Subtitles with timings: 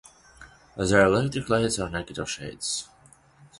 [0.77, 2.89] The electric lights are naked of shades.